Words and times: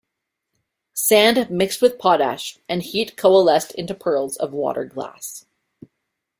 Sand 0.95 1.51
mixed 1.51 1.79
with 1.79 1.99
potash 1.99 2.57
and 2.67 2.81
heat 2.81 3.15
coalesced 3.15 3.71
into 3.73 3.93
pearls 3.93 4.35
of 4.35 4.51
water 4.51 4.83
glass. 4.83 5.45